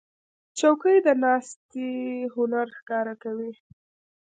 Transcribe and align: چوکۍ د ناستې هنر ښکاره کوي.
چوکۍ 0.59 0.97
د 1.05 1.07
ناستې 1.23 1.89
هنر 2.35 2.67
ښکاره 2.77 3.15
کوي. 3.23 3.51